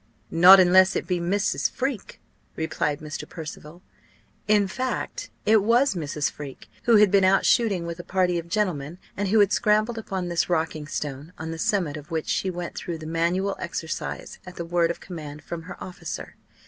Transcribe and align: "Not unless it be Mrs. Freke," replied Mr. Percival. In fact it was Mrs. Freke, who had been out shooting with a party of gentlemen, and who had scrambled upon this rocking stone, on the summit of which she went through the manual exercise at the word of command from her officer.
"Not 0.31 0.59
unless 0.59 0.95
it 0.95 1.05
be 1.05 1.19
Mrs. 1.19 1.69
Freke," 1.69 2.19
replied 2.55 3.01
Mr. 3.01 3.29
Percival. 3.29 3.83
In 4.47 4.67
fact 4.67 5.29
it 5.45 5.61
was 5.61 5.93
Mrs. 5.93 6.27
Freke, 6.31 6.67
who 6.85 6.95
had 6.95 7.11
been 7.11 7.23
out 7.23 7.45
shooting 7.45 7.85
with 7.85 7.99
a 7.99 8.03
party 8.03 8.39
of 8.39 8.49
gentlemen, 8.49 8.97
and 9.15 9.27
who 9.27 9.39
had 9.41 9.53
scrambled 9.53 9.99
upon 9.99 10.27
this 10.27 10.49
rocking 10.49 10.87
stone, 10.87 11.33
on 11.37 11.51
the 11.51 11.59
summit 11.59 11.97
of 11.97 12.09
which 12.09 12.29
she 12.29 12.49
went 12.49 12.73
through 12.75 12.97
the 12.97 13.05
manual 13.05 13.55
exercise 13.59 14.39
at 14.43 14.55
the 14.55 14.65
word 14.65 14.89
of 14.89 15.01
command 15.01 15.43
from 15.43 15.61
her 15.69 15.77
officer. 15.79 16.35